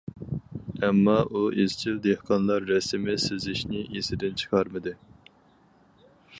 ئەمما 0.85 1.17
ئۇ 1.31 1.41
ئىزچىل 1.63 1.99
دېھقانلار 2.07 2.65
رەسىمى 2.71 3.17
سىزىشنى 3.27 3.85
ئېسىدىن 3.85 4.43
چىقارمىدى. 4.43 4.99